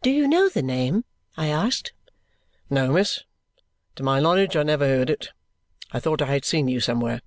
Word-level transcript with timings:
"Do 0.00 0.10
you 0.10 0.28
know 0.28 0.48
the 0.48 0.62
name?" 0.62 1.04
I 1.36 1.48
asked. 1.48 1.92
"No, 2.70 2.92
miss. 2.92 3.24
To 3.96 4.04
my 4.04 4.20
knowledge 4.20 4.54
I 4.54 4.62
never 4.62 4.86
heard 4.86 5.10
it. 5.10 5.30
I 5.90 5.98
thought 5.98 6.22
I 6.22 6.26
had 6.26 6.44
seen 6.44 6.68
you 6.68 6.78
somewhere." 6.78 7.20